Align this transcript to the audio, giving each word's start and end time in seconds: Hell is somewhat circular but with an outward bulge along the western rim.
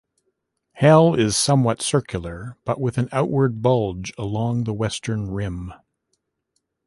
Hell 0.73 1.13
is 1.13 1.37
somewhat 1.37 1.79
circular 1.79 2.57
but 2.65 2.81
with 2.81 2.97
an 2.97 3.07
outward 3.11 3.61
bulge 3.61 4.11
along 4.17 4.63
the 4.63 4.73
western 4.73 5.29
rim. 5.29 5.71